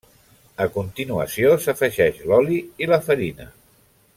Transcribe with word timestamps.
A 0.63 0.65
continuació 0.77 1.51
s'afegeix 1.65 2.25
l'oli 2.31 2.59
i 2.85 2.89
la 2.93 2.99
farina. 3.11 3.51